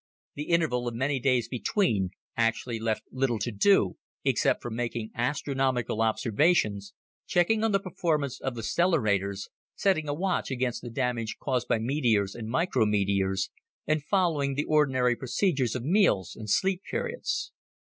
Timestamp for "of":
0.87-0.95, 8.41-8.55, 15.75-15.83